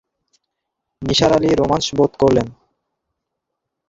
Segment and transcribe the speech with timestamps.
[1.01, 2.47] নিসার আলি রোমাঞ্চ বোধ করলেন।